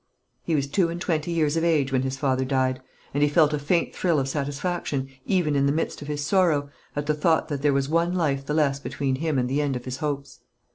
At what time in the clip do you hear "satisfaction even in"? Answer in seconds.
4.27-5.67